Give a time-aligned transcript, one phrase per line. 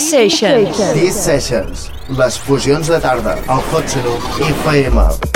[0.00, 0.82] Sessions.
[1.14, 1.86] Sessions,
[2.18, 4.18] les fusions de tarda, al Hot Seno
[4.50, 5.35] FM.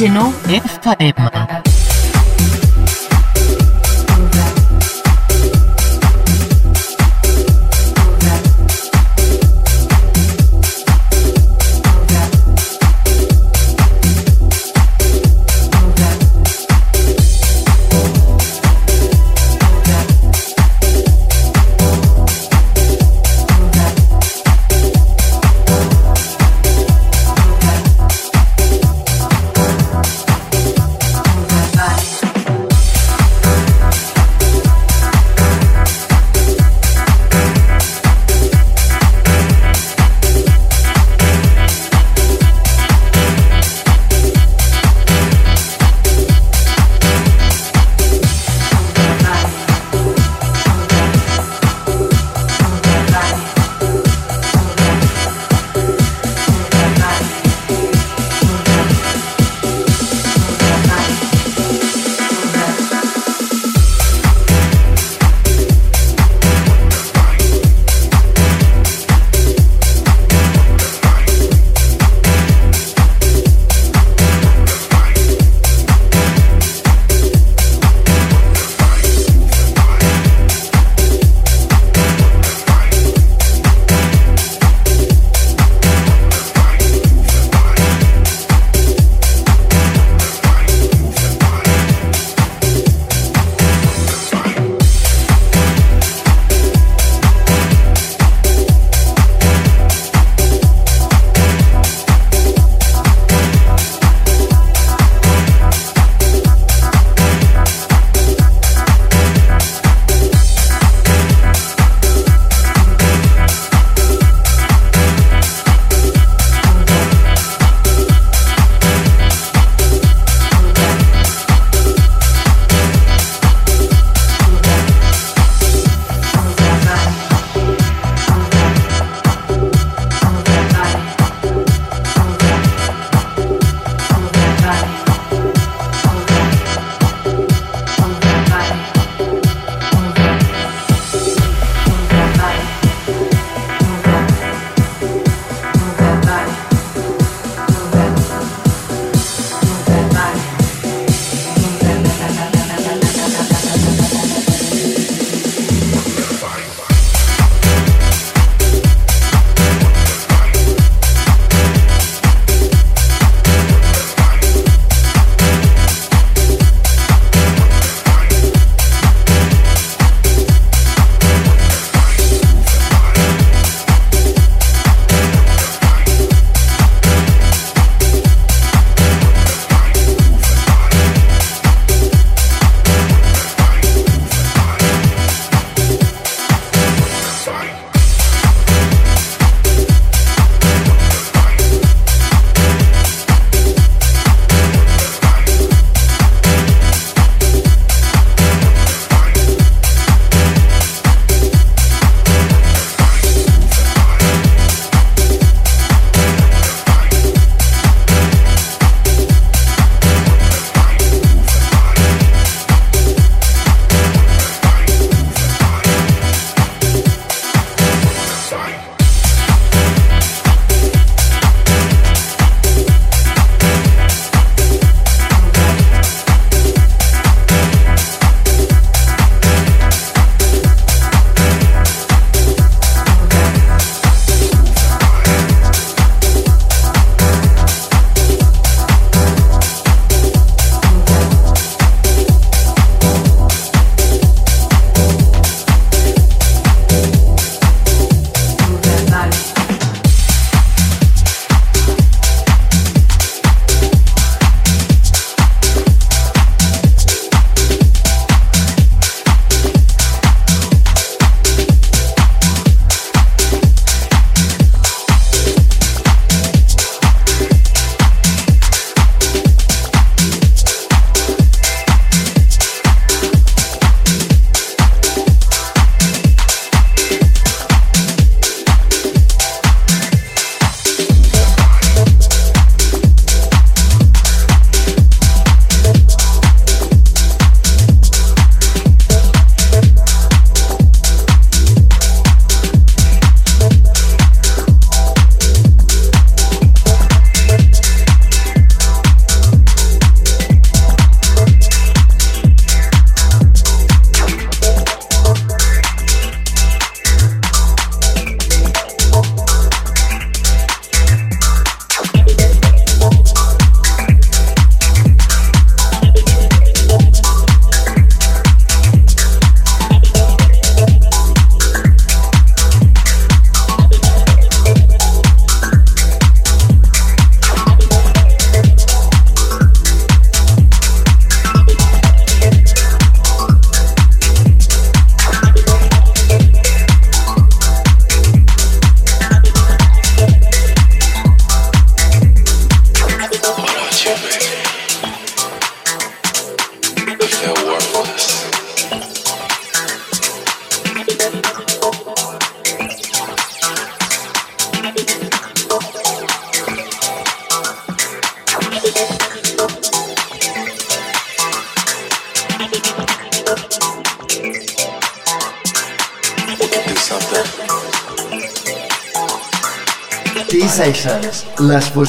[0.00, 1.39] Seno FM.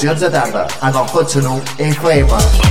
[0.02, 0.68] 200 da data.
[0.82, 2.71] A nossa continua em Coimbra.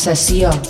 [0.00, 0.69] Sessió.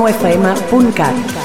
[0.00, 1.39] UrbanoFM.cat.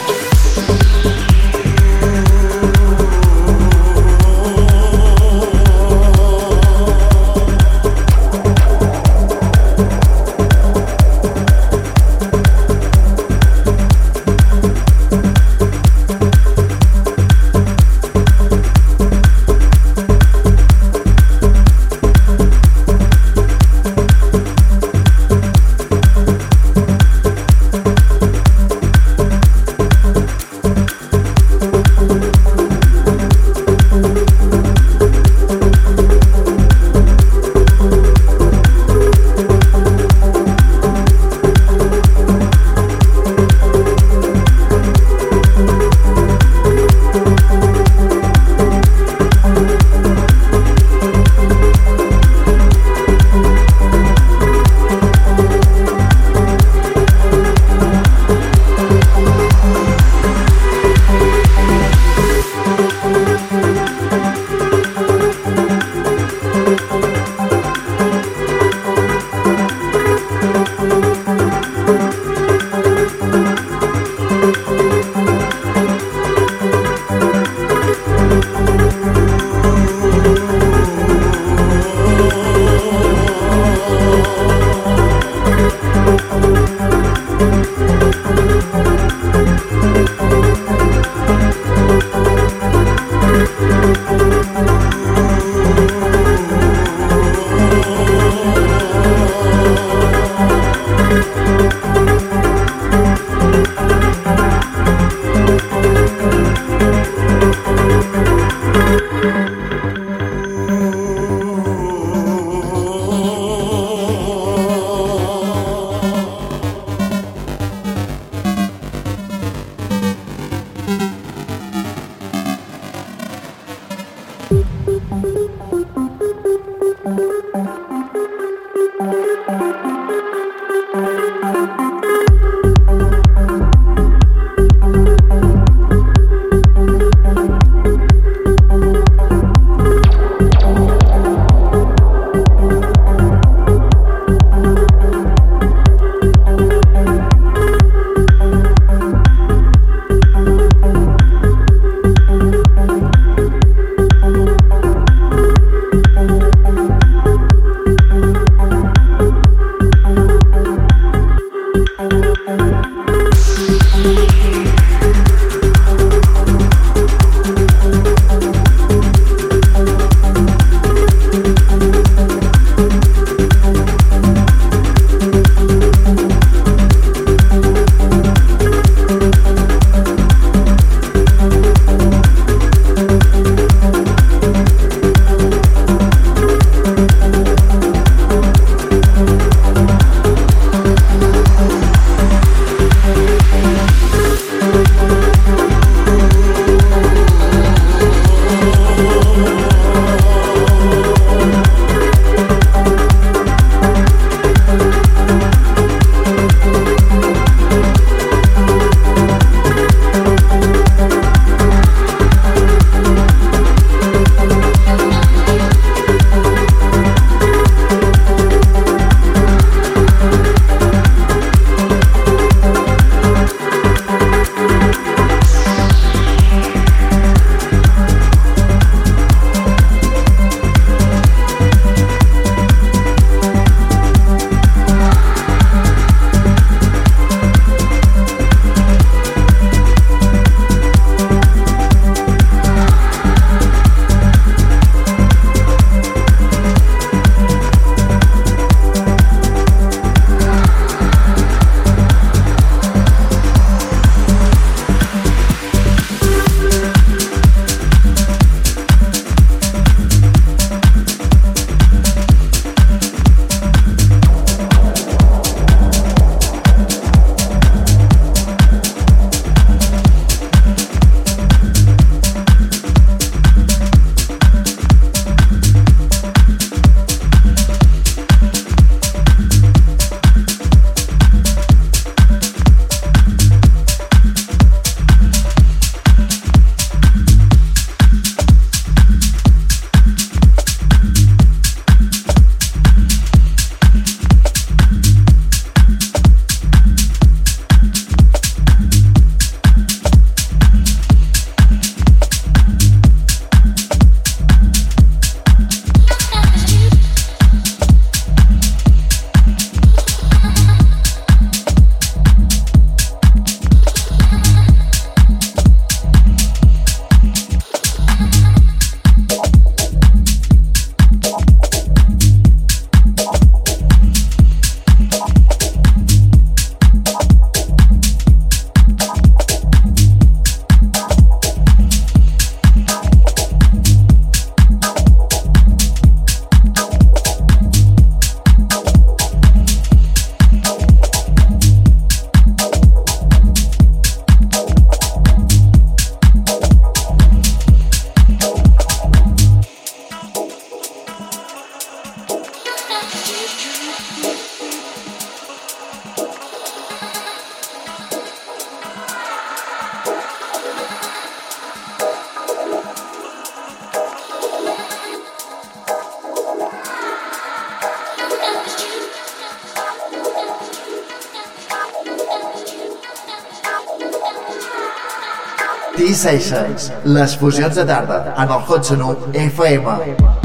[376.15, 380.44] T-Sessions, les fusions de tarda en el Hot Sonu FM.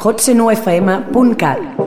[0.00, 1.79] hotsenofm.cat.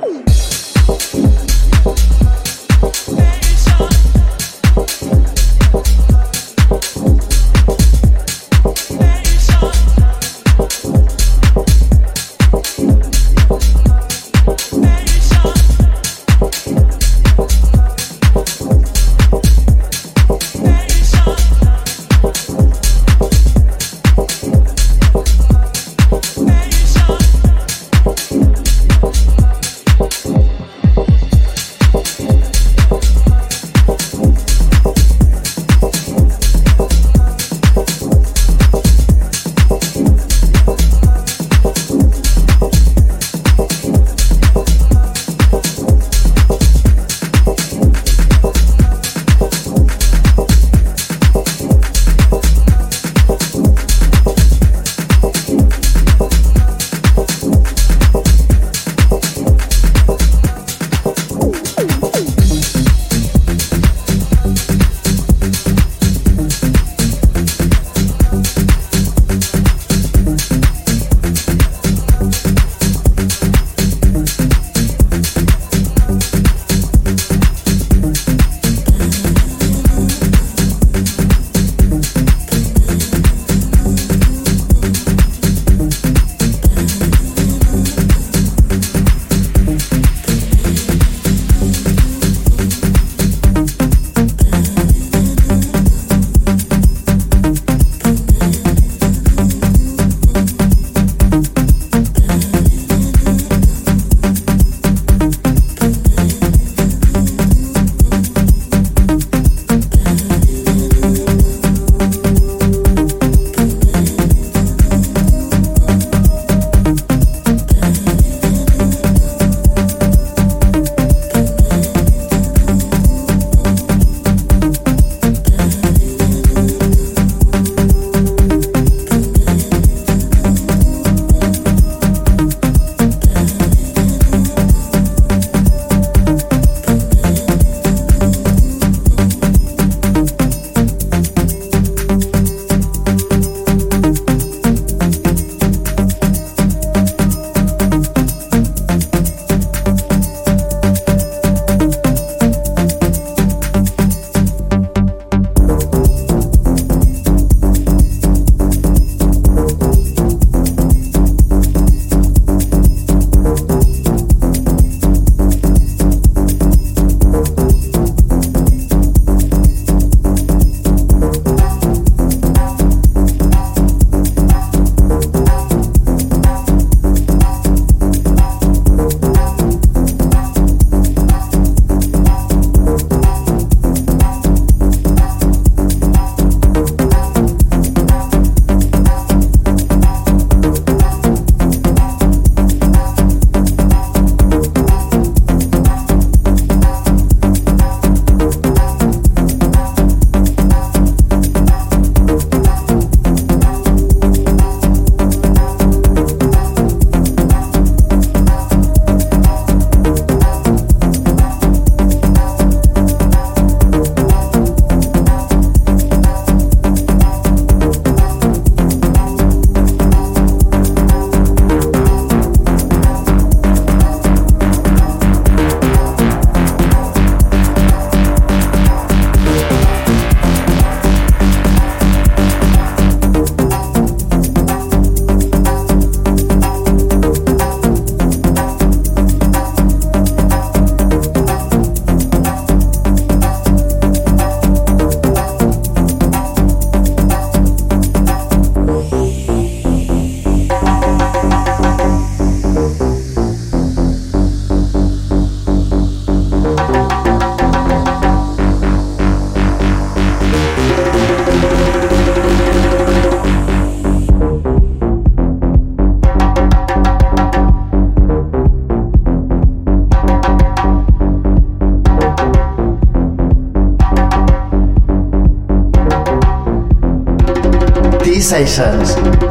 [278.53, 279.42] Sessions.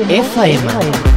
[0.00, 1.09] 101 FM.